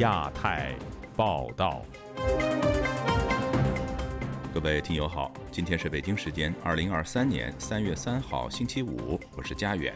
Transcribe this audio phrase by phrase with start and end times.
[0.00, 0.74] 亚太
[1.14, 1.82] 报道。
[4.54, 9.94] 各位听友好，今天是北京时间二零二三年三月三号星期五，我是佳远。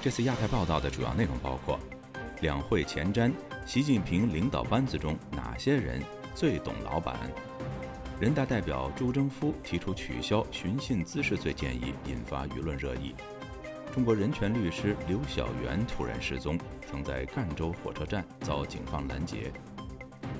[0.00, 1.78] 这次亚太报道的主要内容包括：
[2.40, 3.30] 两会前瞻，
[3.66, 6.02] 习近平领导班子中哪些人
[6.34, 7.14] 最懂老板？
[8.18, 13.14] 人大代表朱征夫提出取消寻衅滋事罪建议，引发舆论热议。
[13.92, 16.58] 中国人权律师刘晓媛突然失踪，
[16.92, 19.50] 曾在赣州火车站遭警方拦截。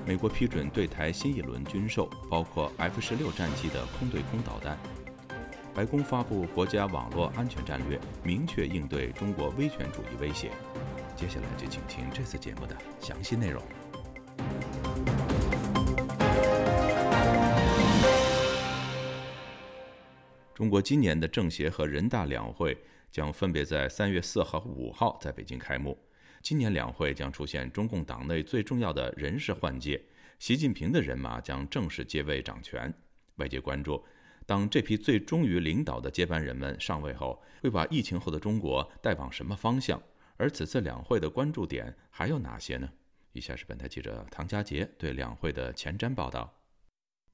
[0.05, 4.77] 美国批准对台新一轮军售，包括 F 十六战机的空对空导弹。
[5.73, 10.51] 白宫发布国家网络安全战略，明确应对中国威权主义威胁。
[11.15, 13.63] 接下来就请听这次节目的详细内容。
[20.53, 22.77] 中国今年的政协和人大两会
[23.11, 25.97] 将分别在三月四号和五号在北京开幕。
[26.43, 30.03] 今年两会将出现中共党内最重要的人事换届，
[30.39, 32.93] 习近平的人马将正式接位掌权。
[33.37, 34.03] 外界关注，
[34.45, 40.03] 当这批最忠于领导的接班人们上位后，会把疫情后的中国带往什么方向？
[40.35, 42.91] 而此次两会的关注点还有哪些呢？
[43.31, 46.59] 以下是本台记者唐佳杰对两会的前瞻报道。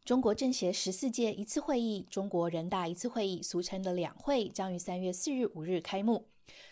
[0.05, 6.27] 中国政协十四届一次会议、中国人大一次会议，俗称的两会，将于三月四日、五日开幕。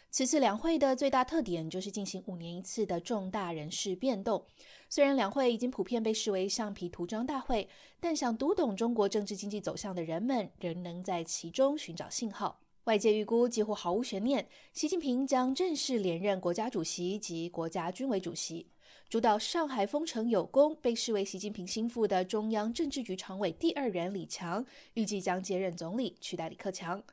[0.09, 4.45] 此次两会的最大特点就是进行五年一次的重大人事变动。
[4.89, 7.67] 虽然两会已经普遍被视为橡皮图章大会，
[7.99, 12.61] 但想读懂中国政治经济走向的人们，仍能在其中寻找信号。
[12.85, 18.67] 外界预估几乎毫无悬念，习近平将正式连任国家主席及国家军委主席。
[19.09, 27.03] 主导上海封城有功，被视为习近平心腹的中央政治局常委第二人李强，预计将接任总理，取代李克强。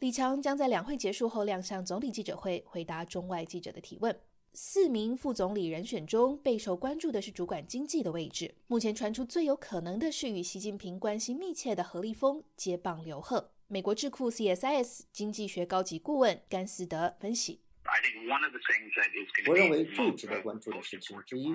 [0.00, 4.14] 李强将在两会结束后亮相总理记者会，回答中外记者的提问。
[4.52, 8.54] 四名副总理人选中，备受关注的是主管经济的位置。
[8.66, 13.52] 目前传出最有可能的是与习近平关系密切的何立峰接棒刘鹤。
[13.68, 17.62] 美国智库 CSIS 经济学高级顾问甘斯德分析。
[19.48, 21.48] 我认为最值得关注的事情之一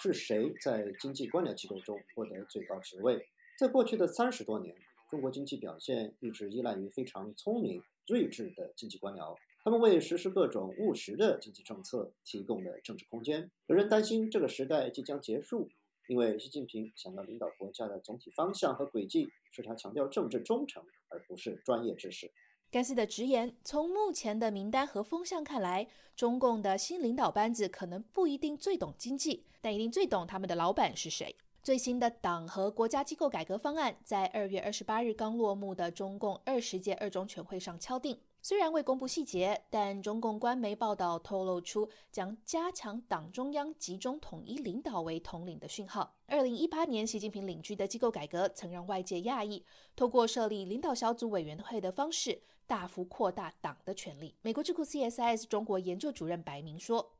[0.00, 3.28] 是谁在经济官僚机构中获得最高职位。
[3.58, 4.72] 在过去的三十多年，
[5.12, 13.50] 中国经济表现一直依赖于非常聪明、睿智的经济官僚，他们为实施各种务实的经济政策提供了政治空间。
[13.66, 15.68] 有人担心这个时代即将结束，
[16.08, 22.32] 因为习近平想要领导国家的总体方向和轨迹是他强调政治忠诚，而不是专业知识。
[22.70, 31.36] 甘斯的直言：从目前的名单和风向看来，中共的新领导班子可能不一定最懂经济，但一定最懂他们的老板是谁。
[31.62, 38.18] 最新的党和国家机构改革方案在二月二十八日刚落幕的中共二十届二中全会上敲定。
[38.40, 46.16] 虽然未公布细节，但中共官媒报道透露出将加强党中央集中统一领导为统领的讯号。
[46.26, 54.34] 二零一八年，习近平领军的机构改革曾让外界讶异，透过设立领导小组委员会的方式，大幅扩大党的权力。
[54.42, 57.12] 美国智库 CSIS 中国研究主任白明说：“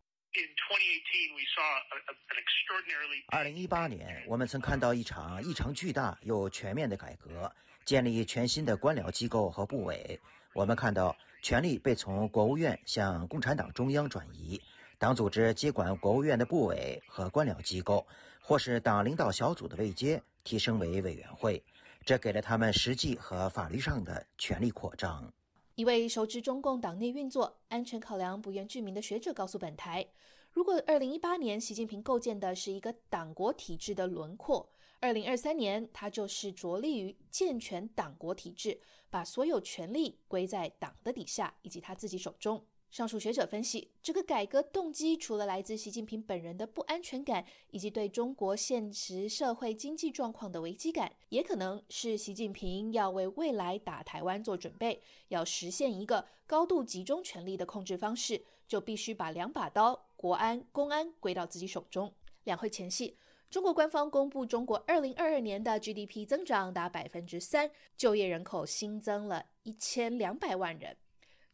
[3.29, 7.55] 二零一八年，我们曾看到一场异常巨大又全面的改革，
[7.85, 10.19] 建立全新的官僚机构和部委。”
[10.55, 14.61] 我们看到，权力被从国务院向共产党中央转移，
[14.99, 18.07] 党组织接管国务院的部委和官僚机构，
[18.41, 21.63] 或是党领导小组的位阶提升为委员会，
[22.05, 25.33] 这给了他们实际和法律上的权力扩张。
[25.75, 30.07] 一位熟知中共党内运作、安全考量不愿具名的学者告诉本台
[30.53, 34.69] ：“如果二零一八年习近平构建的是一个党国体制的轮廓
[35.01, 38.81] 二零二三年他就是着力于健全党国体制。”
[39.13, 42.65] 把所有权力归在党的底下以及他自己手中。
[42.93, 55.03] 上述学者分析，这个改革动机除了来自习近平本人的不安全感，以及对中国现实社会经济状况的危机感，也可能是习近平要为未来打台湾做准备。
[55.29, 62.13] 要实现一个高度集中权力的控制方式，就必须把两把刀——国安、公安——归到自己手中。
[62.45, 63.17] 两会前夕。
[63.49, 70.95] 中国官方公布，中国二零二二年的 GDP 增长达百分之三，就业人口新增了一千两百万人。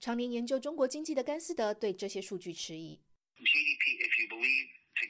[0.01, 3.01] 常年研究中国经济的甘斯德对这些数据迟疑。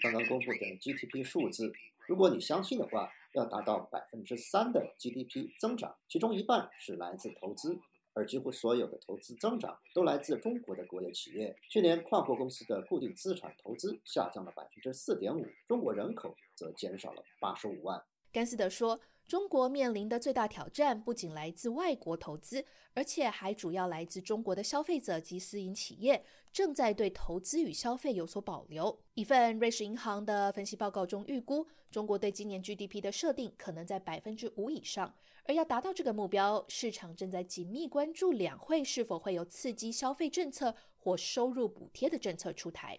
[0.01, 1.73] 刚刚公布的 GDP 数字，
[2.07, 7.79] 如果你相信的话，要达到百分之三的 GDP 增长，其中一半是来自投资。
[8.15, 11.57] 而几乎所有的投资增长都来自中国的国有企业。
[11.69, 18.03] 去年跨国公司的固定资产投资下降了百分之四点五，中国人口则减少了八十五万。
[18.33, 22.65] 甘斯德说，中国面临的最大挑战不仅来自外国投资，
[22.95, 28.99] 而且还主要来自中国的消费者及私营企业正在对投资与消费有所保留。
[29.13, 35.15] 一份瑞士银行的分析报告中预估，中国对今年 GDP 的设定可能在百分之五以上，
[35.45, 42.99] 而要达到这个目标，市场正在紧密关注两会是否会有刺激消费政策或收入补贴的政策出台。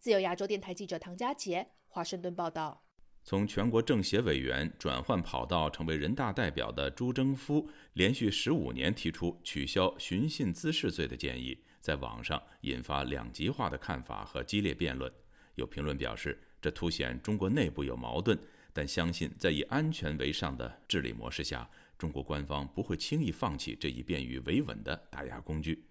[0.00, 2.82] 自由亚洲电台记者唐佳杰，华盛顿报道。
[3.22, 15.12] 从全国政协委员转换跑道成为人大代表的朱征夫，连续十五年提出取消寻衅滋事罪的建议，在网上引发两极化的看法和激烈辩论。
[15.54, 18.36] 有评论表示，这凸显中国内部有矛盾，
[18.72, 21.68] 但相信在以安全为上的治理模式下，
[21.98, 25.84] 中国官方不会轻易放弃这一便于维稳的打压工具。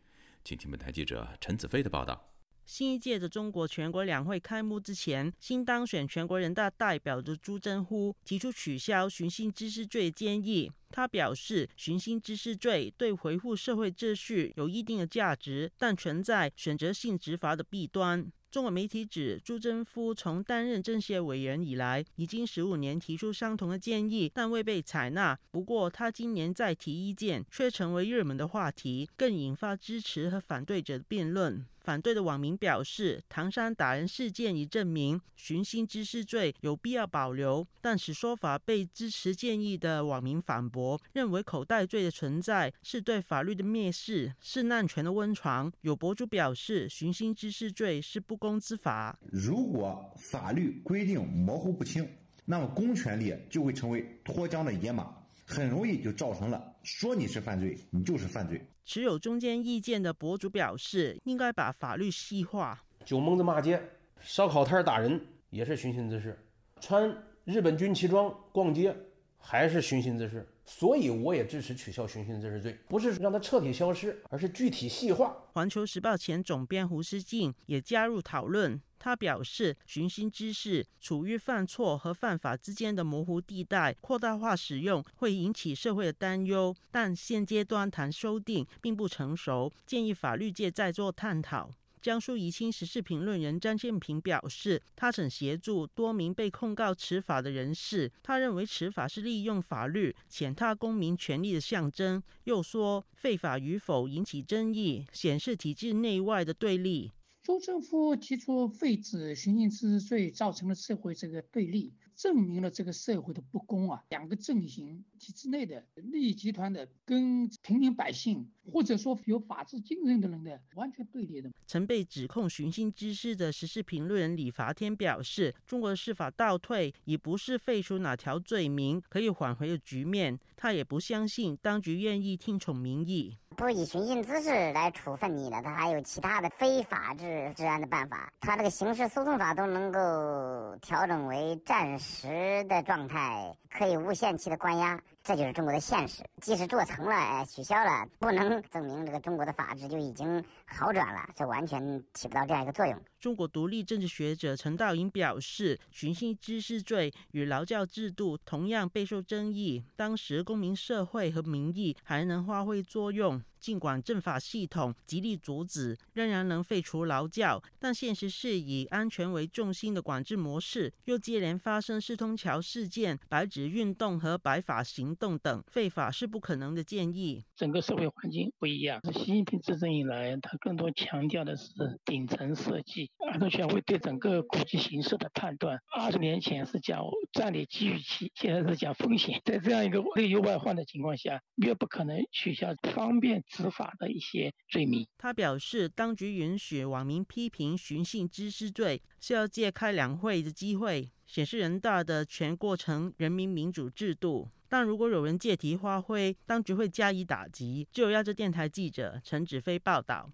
[0.44, 2.39] 请听本台记者陈子飞的报道。
[2.70, 10.72] 新一届的中国全国两会开幕之前，新当选全国人大代表的朱振夫提出取消寻衅滋事罪建议。
[10.92, 18.32] 他表示，寻衅滋事罪对维护社会秩序有一定的价值，但存在选择性执法的弊端。
[18.52, 25.38] 中国媒体指，朱振夫从担任政协委员以来，已经十五年提出相同的建议，但未被采纳。
[25.50, 31.64] 不过，他今年再提意见，却成为热门的话题，更引发支持和反对者的辩论。
[31.90, 45.74] 反对的网民表示，唐山打人事件已证明寻衅滋事罪有必要保留，但此说法被支持建议的网民反驳，认为口袋罪的存在是对法律的蔑视，是滥权的温床。
[45.82, 49.18] 有博主表示，寻衅滋事罪是不公之法。
[49.32, 52.08] 如果法律规定模糊不清，
[52.46, 55.12] 那么公权力就会成为脱缰的野马，
[55.50, 58.64] 很容易就造成了说你是犯罪，你就是犯罪。
[58.86, 62.80] 持有中间意见的博主表示，应该把法律细化。
[63.04, 63.82] 酒蒙子骂街、
[64.22, 65.20] 烧烤摊打人
[65.50, 66.38] 也是寻衅滋事，
[66.80, 67.12] 穿
[67.46, 68.96] 日本军旗装逛街
[69.40, 70.48] 还是寻衅滋事。
[70.66, 75.36] 所以我也支持取消寻衅滋事罪，不是让它彻底消失，而是具体细化。
[75.52, 78.80] 环球时报前总编胡思静也加入讨论。
[79.00, 86.76] 他表示，寻衅滋事处于犯错和犯法之间的模糊地带，扩大化使用会引起社会的担忧。
[86.92, 91.72] 但现阶段谈修订并不成熟，建议法律界再做探讨。
[92.02, 98.10] 江苏宜兴时事评论人张建平表示，他曾协助多名被控告持法的人士。
[98.24, 102.24] 他认为持法是利用法律践踏公民权利的象征。
[102.46, 107.12] 又说，废法与否引起争议，显示体制内外的对立。
[107.50, 111.92] 州政府提出废止寻衅滋事罪，造成了社会这个对立。
[112.16, 114.04] 证明了这个社会的不公啊！
[114.10, 121.50] 两个阵营体制内的利益集团的跟平民百姓，或者说有法治精神的人的完全对立的。
[121.66, 130.38] 曾被指控寻衅滋事的时事评论人李伐天表示：“中国的司法倒退，已不是废除哪条罪名可以挽回的局面。
[130.58, 133.38] 他也不相信当局愿意听从民意。
[133.56, 138.32] 不以寻衅滋事来处分你的，他还有其他的非法治治安的办法。
[138.40, 146.22] 他这个刑事诉讼法都能够调整为暂时。”时的状态可以无限期的关押，这就是中国的现实。
[146.42, 153.00] 即使做成了，取消了，不能证明这个中国的法治就已经好转了，这完全起不到这样一个作用。
[153.20, 159.84] 中国独立政治学者陈道颖表示，寻衅滋事罪与劳教制度同样备受争议。
[159.98, 163.42] 当时公民社会和民意还能发挥作用。
[163.60, 177.44] 尽管政法系统极力阻止，仍然能废除劳教，但现实是以安全为重心的管制模式，又接连发生四通桥事件、白纸运动和白法行动等，废法是不可能的建议。
[177.58, 181.74] 整个社会环境不一样，习近平执政以来，他更多强调的是
[182.06, 185.80] 顶层设计，安全会对整个国际形势的判断。
[185.92, 189.42] 二十年前是讲战略机遇期，现在是讲风险。
[189.46, 193.44] 在这样一个内忧外患的情况下，越不可能取消方便。
[193.50, 195.08] 执法的一些罪名。
[195.18, 204.50] 他表示，当局允许网民批评寻衅滋事罪，是要借开两会的机会，显示人大的全过程人民民主制度。
[204.68, 207.88] 但如果有人借题发挥，当局会加以打击。
[207.92, 210.32] 就有亚洲电台记者陈子飞报道。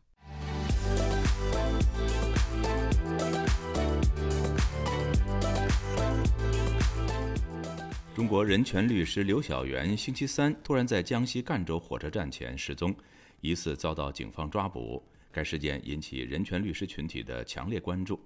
[8.15, 12.95] 中国人权律师刘晓元星期三突然在江西赣州火车站前失踪，
[13.41, 15.03] 疑似遭到警方抓捕。
[15.33, 18.17] 该事件引起人权律师群体的强烈关注。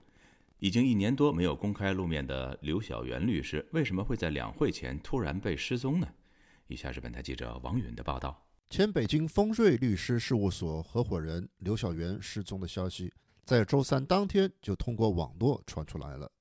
[0.59, 6.07] 已经一年多没有公开露面的刘晓元律师，为什么会在两会前突然被失踪呢？
[6.67, 8.45] 以下是本台记者王允的报道。
[8.69, 13.11] 前北京丰瑞律师事务所合伙人刘晓元失踪的消息，
[13.43, 16.31] 在周三当天就通过网络传出来了。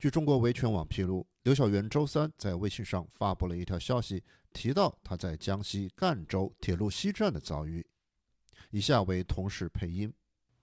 [0.00, 7.84] 据中国维权网披露，刘晓元周三在微信上发布了一条消息，提到他在江西赣州铁路西站的遭遇。
[8.70, 10.10] 以下为同事配音：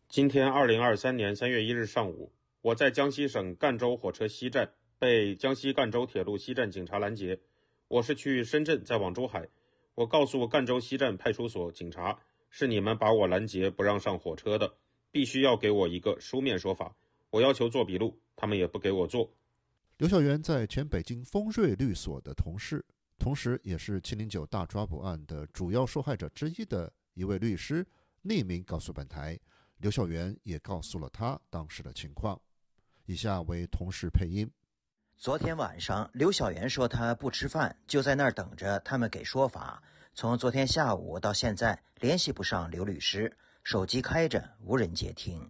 [0.09, 7.39] 今天二零二三年三月一日上午，我在江西省赣州火车西站被江西赣州铁路西站警察拦截。
[7.89, 9.47] 我是去深圳再往珠海，
[9.93, 12.17] 我告诉赣州西站派出所警察，
[12.49, 14.73] 是你们把我拦截不让上火车的，
[15.11, 16.95] 必须要给我一个书面说法。
[17.29, 19.29] 我要求做笔录，他们也不给我做。
[19.97, 22.85] 刘晓元在前北京丰瑞律所的同事，
[23.17, 27.85] 同时也是七零九大抓捕案的主要受害者之一的一位律师，
[28.23, 29.37] 匿名告诉本台，
[29.79, 32.39] 刘晓元也告诉了他当时的情况。
[33.07, 34.47] 以下为同事配音：
[35.17, 39.81] 昨天晚上，刘晓元说他不吃饭，就在那儿等着他们给说法。
[40.13, 45.49] 从昨天下午到现在，联系不上刘律师，手机开着，无人接听。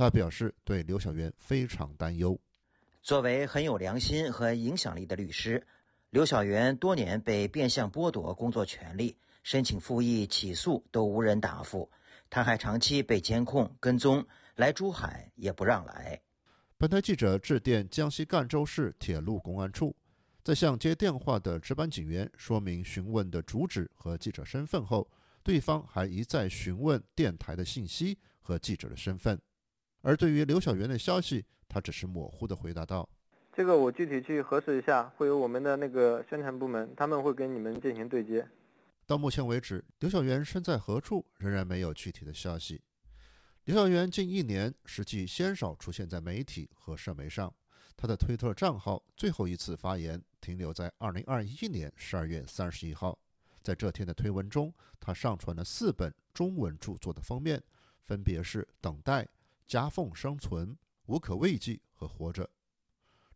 [0.00, 2.40] 他表示对刘晓媛非常担忧。
[3.02, 5.62] 作为很有良心和影响力的律师，
[6.08, 11.86] 刘晓媛多年被变相剥夺工作权利，申请复议、起诉都无人答复。
[12.30, 14.26] 他还长期被监控跟踪，
[14.56, 16.18] 来珠海也不让来。
[16.78, 19.94] 本台记者致电江西赣州市铁路公安处，
[20.42, 25.06] 在向接电话的值班警员说明询问的主旨和记者身份后，
[25.42, 29.38] 对方还一再询问电台的信息和记者的身份。
[30.02, 33.08] 而对于刘晓元的消息，他只是模糊地回答道
[33.52, 38.46] ：“这个我具体去核实一下，会有我们的那个宣传部门，他们会跟你们进行对接。”
[39.06, 42.80] 到目前为止，刘晓元身在何处仍然没有具体的消息。
[43.64, 47.52] 刘晓元近一年实际鲜少出现在媒体和社媒上，
[47.96, 53.18] 他的推特账号最后一次发言停留在2021年12月31号。
[53.62, 57.62] 在这天的推文中，他上传了四本中文著作的封面，
[58.06, 59.24] 分别是《等待》。
[59.70, 62.50] 夹缝生存、无可慰藉和活着，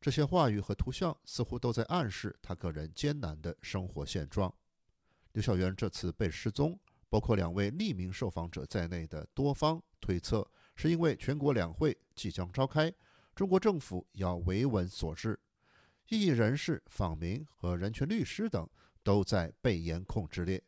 [0.00, 4.52] 这些话语和图像似乎都在暗示他个人艰难的生活现状。
[5.30, 6.76] 刘晓元这次被失踪，
[7.08, 12.92] 包括两位匿名受访者在内的多方推测，是因为全国两会即将召开，
[13.36, 15.38] 中国政府要维稳所致。
[16.08, 18.68] 异议人士、访民和人权律师等
[19.04, 20.60] 都在被严控之列。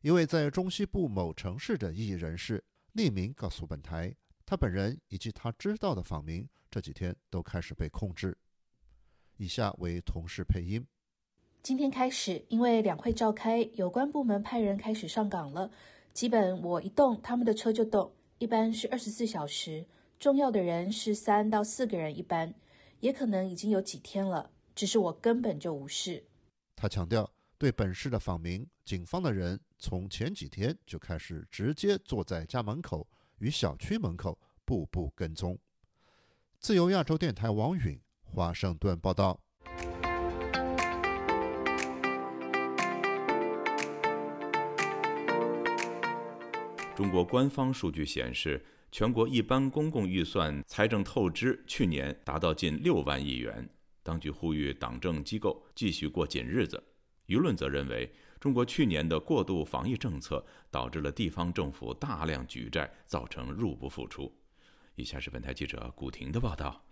[0.00, 2.62] 一位在中西部某城市的异议人士
[2.94, 4.14] 匿名告诉本台。
[4.52, 8.36] 他本人以及他知道的访民这几天都开始被控制。
[9.38, 10.86] 以下为同事配音。
[11.62, 15.70] 今天开始，因为两会召开，有关部门派人开始上岗了。
[16.12, 19.86] 基本我一动，他们的车就动，一般是二十四小时。
[20.18, 22.54] 重要的人是三到四个人一班，
[23.00, 24.50] 也可能已经有几天了。
[24.74, 26.22] 只是我根本就无视。
[26.76, 33.08] 他强调，对本市的访民，警方的人从前几天就开始直接坐在家门口。
[33.42, 35.58] 与小区门口步步跟踪。
[36.60, 39.40] 自由亚洲电台王允华盛顿报道。
[46.94, 53.68] 中国官方数据显示，全国一般公共预算财政透支去年达到近六万亿元。
[54.04, 56.80] 当局呼吁党政机构继续过紧日子。
[57.26, 58.10] 舆论则认为。
[58.40, 64.32] 中国去年的过度防疫政策导致了地方政府大量举债，造成入不敷出。
[64.96, 66.82] 以下是本台记者古婷的报道。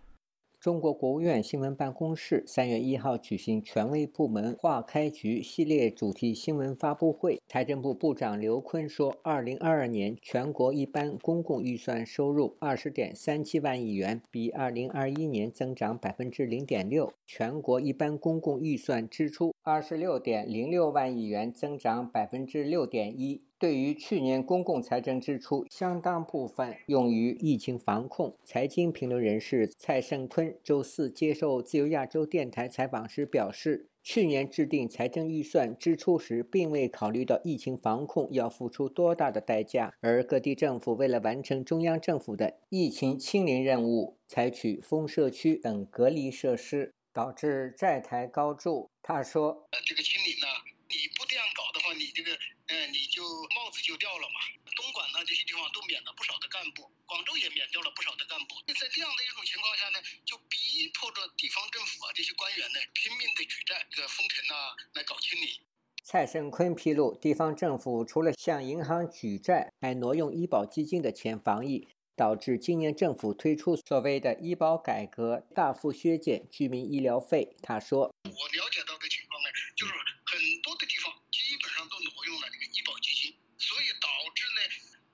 [0.61, 23.41] 中国国务院新闻办公室三月一号举行权威部门化开局系列主题新闻发布会，财政部部长刘昆说，二零二二年全国一般公共预算收入二十点三七万亿元，比二零二一年增长百分之零点六；全国一般公共预算支出二十六点零六万亿元，增长百分之六点一。
[23.57, 28.35] 对于去年公共财政支出，相当部分用于疫情防控。
[28.43, 48.91] 财经评论人士蔡胜坤周四接受自由亚洲电台采访时表示，去年制定财政预算支出时，并未考虑到疫情防控要付出多大的代价，而各地政府为了完成中央政府的疫情清零任务，采取封社区等隔离设施，导致债台高筑。
[49.03, 50.47] 他说：“呃这个清理呢，
[50.89, 52.37] 你不这样搞的话，你这个。”
[52.71, 54.39] 嗯，你就帽子就掉了嘛。
[54.77, 58.55] 东莞呢这些地方都免了不少的干部，广州也免掉了不少的干部。
[58.65, 65.61] 那在这样的一种情况下呢，就逼迫着地方政府啊这些官员呢拼命的举债，这个封城啊来搞清理。
[66.05, 71.89] 蔡胜坤披露，地方政府除了向银行举债，还挪用医保基金的钱防疫，
[72.21, 77.57] 导致今年政府推出所谓的医保改革大幅削减居民医疗费。
[77.63, 79.93] 他说我了解到的情况呢就是
[80.29, 84.61] 很多的地方基本上都挪用了这个医保基金所以导致呢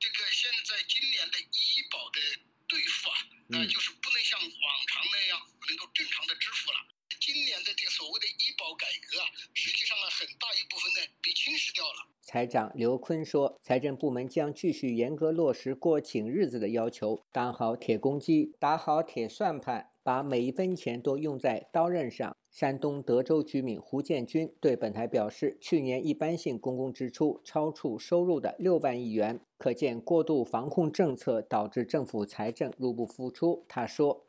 [0.03, 2.19] 这个现在今年的医保的
[2.67, 5.39] 兑付啊那就是不能像往常那样
[5.71, 6.91] 能够正常的支付了。
[7.23, 12.16] 今年的这所谓的医保改革啊实际上呢很大一部分呢被侵蚀掉了。
[12.27, 22.37] 财长刘坤说，财政部门将继续严格落实过紧日子的要求，当好铁公鸡，打好铁算盘，把每一分钱都用在刀刃上。
[22.51, 33.65] 山东德州居民胡建军对本台表示，去年一般性公共支出超出收入的六万亿元，可见过度防控政策导致政府财政入不敷出。
[33.69, 34.27] 他说：“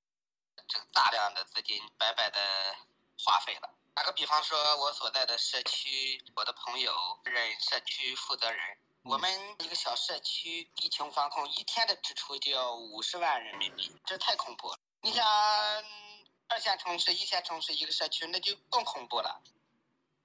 [0.67, 2.37] 这大量的资金白白的
[3.25, 3.76] 花费了。
[3.97, 6.91] 打个比方说，我所在的社区，我的朋友
[7.23, 8.59] 任社区负责人，
[9.01, 9.27] 我们
[9.57, 14.77] 一个小社区疫情防控一天的支出就要五十万人民币，这太恐怖了。
[15.01, 15.25] 你想。”
[16.49, 19.41] 二线城市、一线城市一个社区，那就更恐怖了。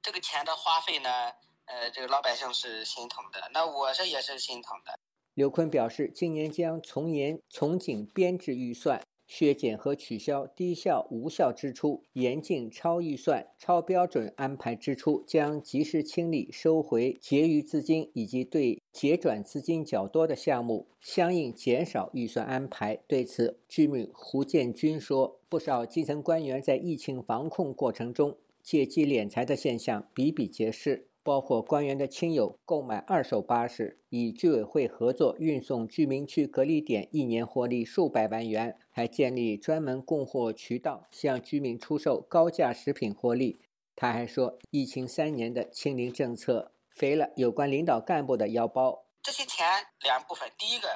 [0.03, 1.33] 这个钱的花费呢，
[1.65, 5.01] 呃，这个老百姓是心疼的，那我这也是心疼的。
[5.35, 9.03] 刘坤表示，今年将从严从紧编制预算。
[9.35, 22.99] 削减和取消低效无效支出，严禁超预算、超标准安排支出，将及时清理、收回结余资金，以及对结转资金较多的项目相应减少预算安排。
[23.07, 43.61] 对此，居民胡建军说：“不少基层官员在疫情防控过程中借机敛财的现象比比皆是。”包括官员的亲友购买二手巴士，与居委会合作运送居民区隔离点，一年获利数百万元；还建立专门供货渠道，向居民出售高价食品获利。
[43.95, 49.05] 他还说，疫情三年的清零政策肥了有关领导干部的腰包。
[49.23, 50.89] 这些钱两部分，第一个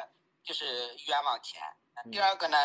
[0.42, 0.64] 就是
[1.06, 1.60] 冤枉钱，
[2.10, 2.56] 第二个呢，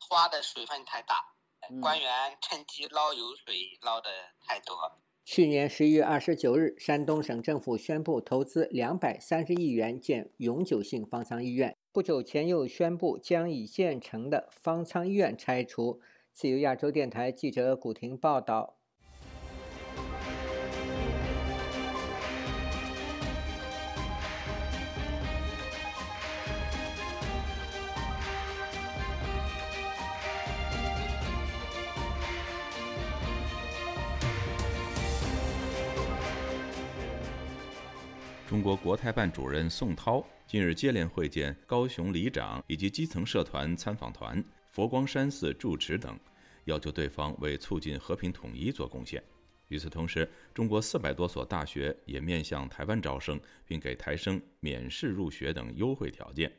[0.00, 1.32] 花的水分太大，
[1.80, 4.10] 官员趁机捞油水捞的
[4.44, 4.74] 太多。
[5.24, 11.74] 去年十一月二十九日，山东省政府宣布投资两百三十亿元建永久性方舱医院。
[11.92, 15.98] 不久前又宣布将已建成的方舱医院拆除。
[16.34, 18.73] 自由亚洲电台记者古婷报道。
[38.54, 46.16] 中国国台办主任宋涛近日接连会见高雄里长以及基层社团参访团、佛光山寺住持等，
[46.66, 49.20] 要求对方为促进和平统一做贡献。
[49.66, 56.50] 与此同时，中国四百多所大学也面向台湾招生，并给台生免试入学等优惠条件。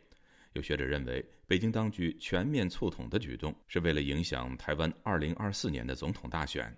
[0.52, 6.78] 有学者认为，北京当局全面促统的举动是为了影响台湾2024年的总统大选。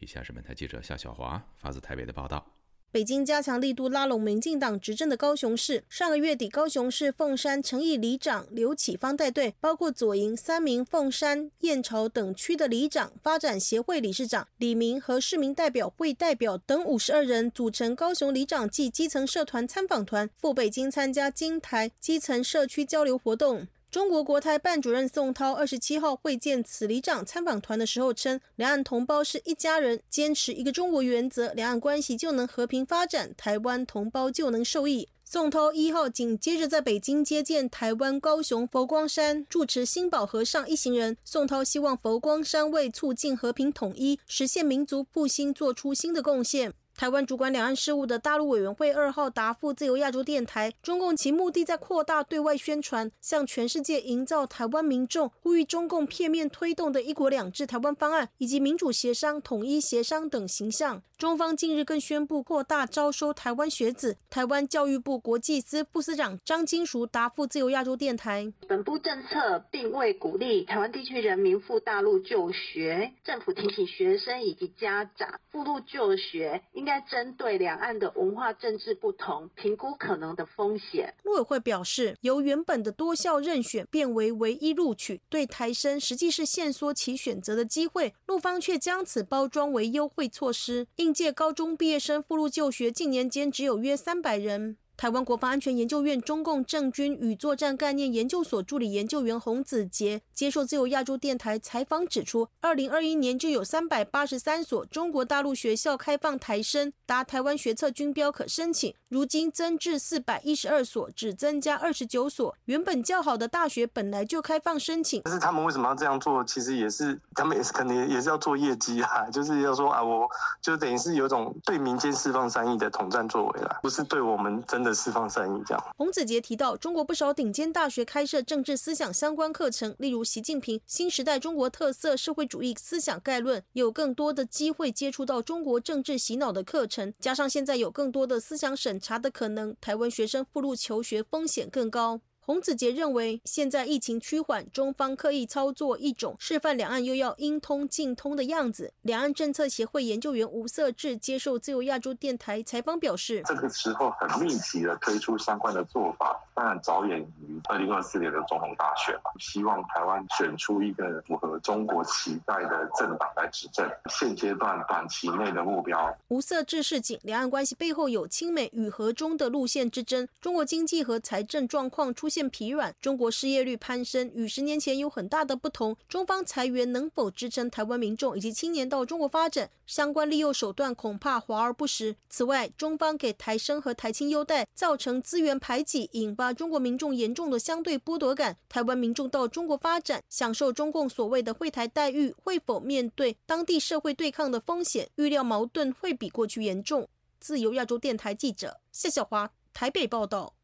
[0.00, 2.57] 以下是本台记者夏小华发自台北的报道。
[2.90, 23.68] 北京加强力度拉拢民进党执政的高雄市，上个月底，高雄市凤山诚义里长刘启芳带队，包括左营、三名、凤山、燕巢等区的里长、发展协会理事长李明和市民代表会代表等五十二人，组成高雄里长暨基层社团参访团，赴北京参加金台基层社区交流活动。
[23.90, 35.08] 中国国台办主任宋涛二十七号会见此里长参访团的时候称，两岸同胞是一家人，坚持一个中国原则，两岸关系就能和平发展，台湾同胞就能受益。
[35.24, 41.16] 宋涛一号紧接着在北京接见台湾高雄佛光山住持新宝和尚一行人。
[41.24, 46.74] 宋涛希望佛光山为促进和平统一、实现民族复兴做出新的贡献。
[46.98, 61.00] 台湾主管两岸事务的大陆委员会二号答复自由亚洲电台，中共其目的在扩大对外宣传，向全世界营造台湾民众呼吁中共片面推动的一国两制台湾方案以及民主协商、统一协商等形象。
[61.16, 64.16] 中方近日更宣布扩大招收台湾学子。
[64.30, 76.87] 台湾教育部国际司副司长张金淑答复自由亚洲电台，本部政策并未鼓励台湾地区人民赴大陆就学，政府提醒学生以及家长赴陆就学应。
[76.88, 81.12] 应该针对两岸的文化政治不同，评估可能的风险。
[81.22, 88.14] 陆委会表示，由原本的多校任选变为唯一录取，对台生实际是限缩其选择的机会。
[88.24, 90.86] 陆方却将此包装为优惠措施。
[90.96, 94.78] 应届高中毕业生赴陆就学，近年间只有约三百人。
[94.98, 112.54] 台湾国防安全研究院中共政军与作战概念研究所助理研究员洪子杰接受自由亚洲电台采访指出，二零二一年就有三百八十三所中国大陆学校开放台生达台湾学测军标可申请，如今增至四百一十二所，只增加二十九所。
[112.66, 116.44] 原本较好的大学本来就开放申请，但是他们为什么要这样做？
[116.44, 120.28] 其实也是他们也是肯定也是要做业绩啊，就是要说啊，我
[120.60, 124.98] 就等于是有种对民间释放善意的统战作为啦，不是对我们真的。
[124.98, 125.84] 释放善意，这样。
[125.96, 137.14] 洪子杰提到，中国不少顶尖大学开设政治思想相关课程，例如习近平新时代中国特色社会主义思想概论，有更多的机会接触到中国政治洗脑的课程。
[137.20, 142.20] 加上现在有更多的思想审审查的可能，台湾学生赴陆求学风险更高。
[142.48, 148.90] 洪子杰认为，现在疫情趋缓，中方刻意操作一种示范两岸又要应通尽通的样子。
[149.02, 163.86] 两岸政策协会研究员吴色志接受自由亚洲电台采访表示：“这个时候很密集的推出相关的做法，当然着眼于二零二四年的总统大选嘛，希望台湾选出一个符合中国期待的政党来执政。
[164.08, 172.37] 现阶段短期内的目标。”吴色志示警，两岸关系背后有亲美与和中的路线之争，中国经济和财政状况出现。
[172.50, 175.96] 疲软，中国失业率攀升，与十年前有很大的不同。
[176.06, 179.70] 中方裁员能否支撑台湾民众以及青年到中国发展？
[179.86, 182.14] 相关利诱手段恐怕华而不实。
[182.28, 188.58] 此外，中方给台生和台青优待，造成资源排挤，引发中国民众严重的相对剥夺感。
[188.68, 195.08] 台湾民众到中国发展，享受中共所谓的惠台待遇，会否面对当地社会对抗的风险？
[195.16, 197.08] 预料矛盾会比过去严重。
[197.40, 200.57] 自由亚洲电台记者谢小华台北报道。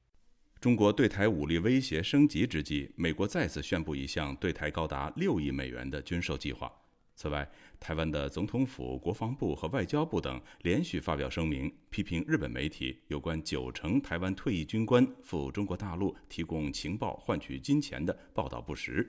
[0.65, 6.73] 中国对台武力威胁升级之际，美国再次宣布一项对台高达六亿美元的军售计划。
[7.15, 7.47] 此外，
[7.79, 19.07] 台湾的总统府、国防部和外交部等连续发表声明，批评日本媒体有关九成台湾退役军官赴中国大陆提供情报换取金钱的报道不实。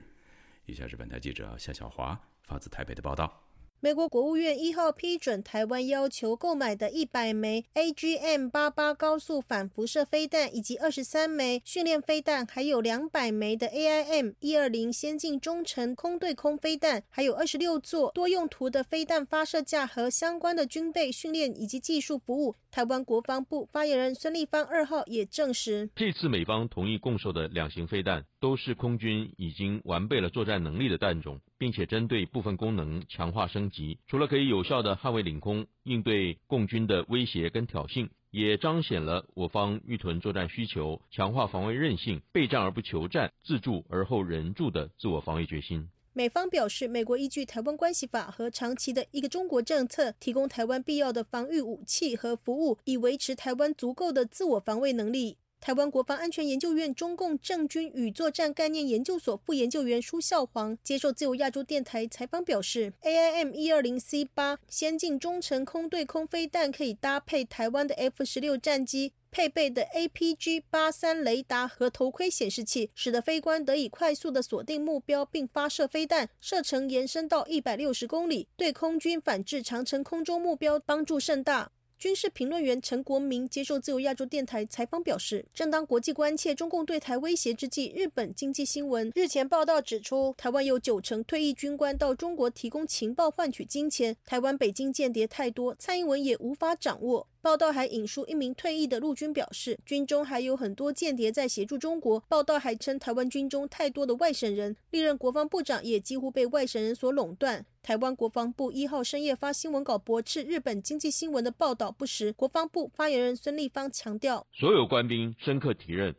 [0.66, 3.45] 以下是本台记者夏小华发自台北的报道。
[3.78, 22.56] 美国国务院一号批准台湾要求购买的一百枚 AGM 八八高速反辐射飞弹，以及二十三枚训练飞弹，还有两百枚的 AIM 一二零先进中程空对空飞弹，还有二十六座多用途的飞弹发射架和相关的军备训练以及技术服务。
[22.76, 33.98] 台湾国防部发言人孙立方二号也证实，这次美方同意供售的两型飞弹，都是空军已经完备了作战能力的弹种，并且针对部分功能强化升级。
[34.06, 45.88] 除了可以有效的捍卫领空，应对共军的威胁跟挑衅，也彰显了我方预屯作战需求、强化防卫韧性、备战而不求战、自助而后人助的自我防卫决心。
[46.16, 55.36] 美方表示，美国依据《台湾关系法》和长期的一个中国政策，提供台湾必要的防御武器和服务，以维持台湾足够的自我防卫能力。
[55.60, 69.12] 台湾国防安全研究院中共政军与作战概念研究所副研究员舒孝煌接受自由亚洲电台采访表示，AIM 一二零 C 八先进中程空对空飞弹可以搭配台湾的 F 十六战机。
[69.36, 81.72] 配备的 APG 八三雷达和头盔显示器，使得飞官得以快速的锁定目标并发射飞弹，射程延伸到一百六十公里，对空军反制长城空中目标帮助甚大。
[81.98, 97.26] 军事评论员陈国民接受自由亚洲电台采访表示，正当国际关切中共对台威胁之际，日本经济新闻日前报道指出，台湾有九成退役军官到中国提供情报换取金钱，台湾北京间谍太多，蔡英文也无法掌握。
[97.40, 102.18] 报道还引述一名退役的陆军表示，军中还有很多间谍在协助中国。
[102.28, 107.64] 报道还称，台湾军中太多的外省人，历任国防部长也几乎被外省人所垄断。
[107.86, 112.32] 台湾国防部一号深夜发新闻稿驳斥日本经济新闻的报道不实。
[112.32, 116.16] 国防部发言人孙立方强调，所有官兵深刻体认，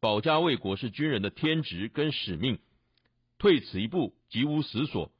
[0.00, 2.58] 保家卫国是军人的天职跟使命，
[3.36, 5.12] 退此一步即无死所，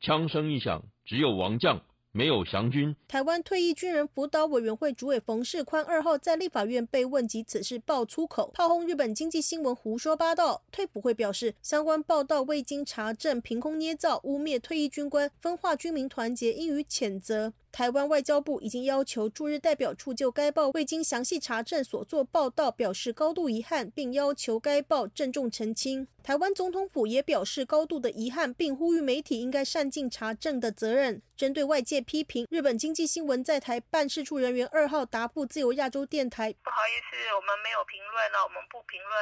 [0.00, 1.82] 枪声一响，只有亡将。
[2.12, 2.94] 没有降军。
[3.06, 10.62] 台湾退役军人辅导委员会主委冯世宽二号在立法院被问及此事，爆粗口，炮轰日本经济新闻胡说八道。
[10.72, 17.52] 退辅会表示，相关报道未经查证，凭空捏造，污蔑退役军官，分化军民团结，应予谴责。
[17.72, 26.06] 台湾外交部已经要求驻日代表处就该报未经详细查证所做报道表示高度遗憾，并要求该报郑重澄清。
[26.22, 31.22] 台湾总统府也表示高度的遗憾，并呼吁媒体应该善尽查证的责任。
[31.36, 39.12] 针对外界批评，日本经济新闻在台办事处人员二号答复自由亚洲电台：不好意思，我们没有评论了，我们不评论。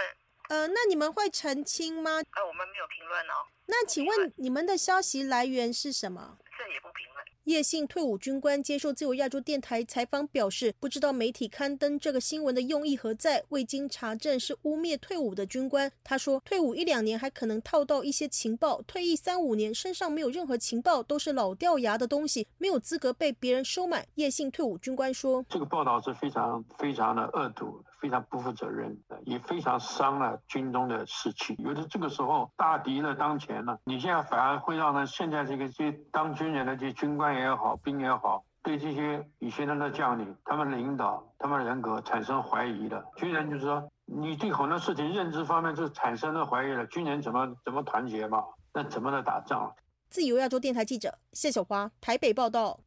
[0.49, 2.23] 呃，那你们会澄清吗？
[2.35, 3.47] 呃，我们没有评论哦。
[3.67, 6.39] 那请问你们的消息来源是什么？
[6.59, 7.18] 这也不评论。
[7.49, 15.91] 叶姓退伍军官接受自由亚洲电台采访表示，不知道媒体刊登这个新闻的用意何在，未经查证是污蔑退伍的军官。
[16.05, 24.07] 他说，退伍一两年还可能套到一些情报，退役三五年身上没有任何情报，都是老掉牙的东西，没有资格被别人收买。
[24.17, 27.83] 叶姓退伍军官说，这个报道是非常非常的恶毒。
[28.01, 31.57] 非常不负责任，也非常伤了军中的士气。
[31.59, 43.05] 有的这个时候大敌呢当前了，你现在反而会让呢现在这个这当军人的这军官也好，兵也好，对这些以前的将领、他们领导、他们人格产生怀疑的。
[43.17, 46.87] 军人就是说，你对很多事情认知方面就产生了怀疑了。
[46.87, 48.45] 军人怎么怎么团结嘛？
[48.73, 49.75] 那怎么来打仗？
[50.11, 52.81] 自由亚洲电台记者谢小华台北报道。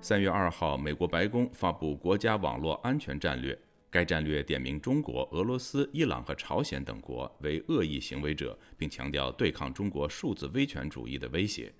[0.00, 3.56] 三月二号，美国白宫发布国家网络安全战略，
[3.92, 11.70] 该战略点名中国、俄罗斯、伊朗和朝鲜等国为恶意行为者，并强调对抗中国数字威权主义的威胁。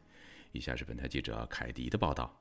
[0.53, 2.39] 以下是本台记者凯迪的报道。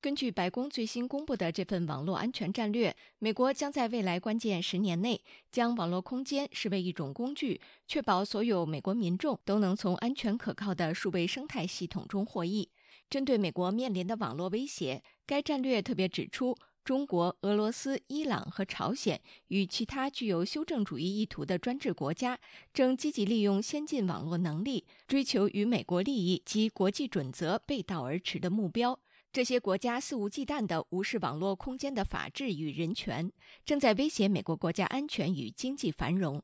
[0.00, 12.68] 根据白宫最新公布的这份网络安全战略，美国将在未来关键十年内将网络空间视为一种工具，确保所有美国民众都能从安全可靠的数位生态系统中获益。
[13.08, 22.40] 针对美国面临的网络威胁，该战略特别指出，中国、俄罗斯、伊朗和朝鲜与其他具有修正主义意图的专制国家
[22.74, 28.98] 正积极利用先进网络能力，追求与美国利益及国际准则背道而驰的目标。
[29.32, 33.30] 这些国家肆无忌惮地无视网络空间的法治与人权，
[33.64, 36.42] 正在威胁美国国家安全与经济繁荣。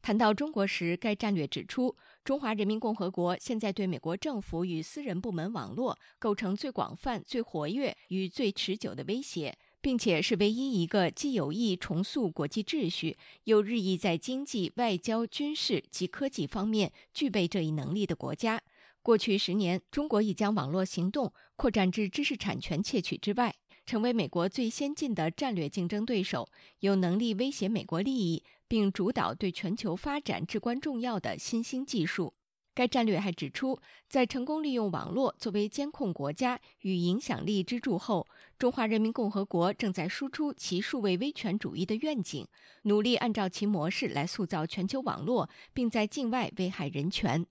[0.00, 1.94] 谈到中国时，该战略指出，
[2.24, 18.62] 中华人民共和国现在对美国政府与私人部门网络构成最广泛、最活跃与最持久的威胁，并且是唯一一个既有意重塑国际秩序，又日益在经济、外交、军事及科技方面具备这一能力的国家。
[19.02, 26.48] 过去十年，中国已将网络行动扩展至知识产权窃取之外，成为美国最先进的战略竞争对手，
[26.80, 28.42] 有能力威胁美国利益。
[28.66, 32.32] 并主导对全球发展至关重要的新兴技术。
[32.74, 38.26] 该战略还指出，在成功利用网络作为监控国家与影响力支柱后，
[38.58, 42.46] 中华人民共和国正在输出其数位威权主义的愿景，
[42.82, 47.46] 努力按照其模式来塑造全球网络，并在境外危害人权。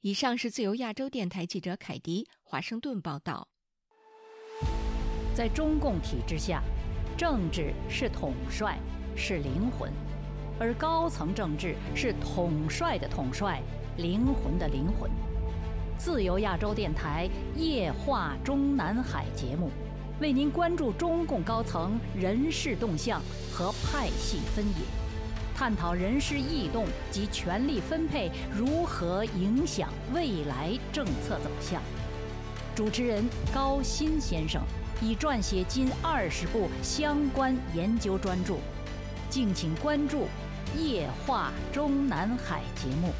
[0.00, 3.48] 以上是自由亚洲电台记者凯迪华盛顿报道。
[5.34, 6.62] 在中共体制下，
[7.16, 8.78] 政治是统帅，
[9.16, 9.92] 是灵魂。
[10.58, 13.60] 而高层政治是统帅的统帅，
[13.96, 15.10] 灵魂的灵魂。
[15.96, 19.70] 自由亚洲电台夜话中南海节目，
[20.20, 24.84] 为您关注中共高层人事动向和派系分野，
[25.54, 31.80] 探讨人事异动及权力分配如何影响未来政策走向。
[32.74, 34.60] 主持人高鑫先生
[35.00, 38.56] 已撰写近二十部相关研究专著，
[39.30, 40.26] 敬请关注。
[40.76, 43.12] 夜话中南海节目，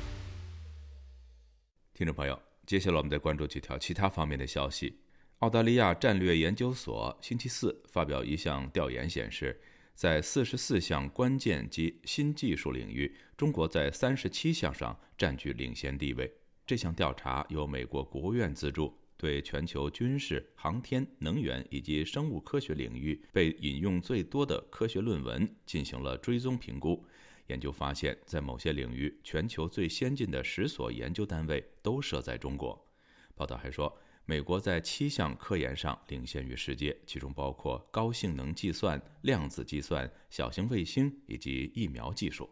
[1.96, 4.98] 听众朋友，接下来我们再关注几条其他方面的消息。
[5.38, 9.60] 澳大利亚战略研究所星期四发表一项调研显示，
[9.94, 16.28] 在四十四项关键及新技术领域，中国在三十七项上占据领先地位。
[16.66, 18.92] 这项调查由美国国务院资助。
[19.16, 27.02] 对全球军事、航天、能源以及生物科学领域被引用最多的科学论文进行了追踪评估。
[27.48, 32.86] 研究发现，在某些领域，全球最先进的十所研究单位都设在中国。
[33.34, 42.48] 报道还说，美国在七项科研上领先于世界，其中包括高性能计算、量子计算、小型卫星以及疫苗技术。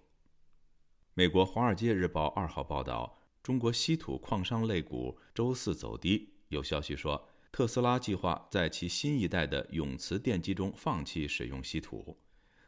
[1.15, 6.35] 美国《华尔街日报》二号报道，中国稀土矿商类股周四走低。
[6.49, 12.19] 有消息说，特斯拉计划在其新一代的永磁电机中放弃使用稀土。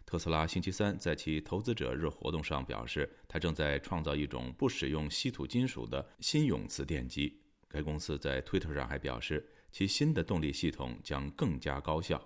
[0.06, 7.40] 特斯拉星期三在其投资者日活动上表示，它正在创造一种不使用稀土金属的新永磁电机。
[7.68, 12.22] 该公司在推特上还表示，其新的动力系统将更加高效。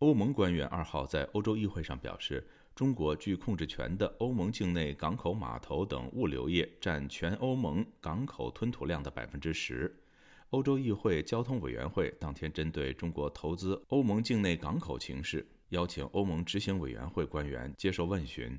[0.00, 10.02] 欧盟官员二号在欧洲议会上表示，中国具控制权的欧盟境内港口码头等物流业占全欧盟港口吞吐量的百分之十。
[10.50, 18.58] 欧洲议会交通委员会当天针对中国投资欧盟境内港口情势，邀请欧盟执行委员会官员接受问询。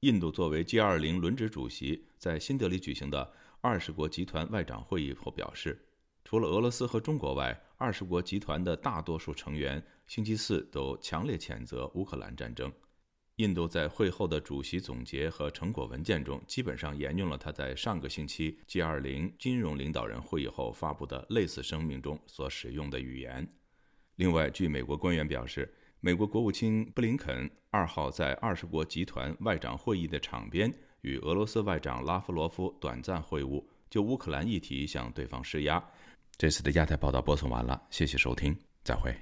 [0.00, 5.80] 印度作为 G20 轮值主席，在新德里举行的二十国集团外长会议后表示，
[6.24, 12.72] 除了俄罗斯和中国外，二十国集团的大多数成员星期四都强烈谴责乌克兰战争。
[13.36, 23.48] 印度在会后的主席总结和成果文件中，基本上沿用了他在上个星期 G20 金融领导人会议后发布的类似声明中所使用的语言。
[24.16, 25.72] 另外，据美国官员表示，
[26.04, 30.68] 美国国务卿布林肯二号在二十国集团外长会议的场边
[31.02, 35.80] 与俄罗斯外长拉夫罗夫短暂会晤，就乌克兰议题向对方施压。
[36.36, 39.14] 这次的亚太报道播送完了，谢谢收听，再会。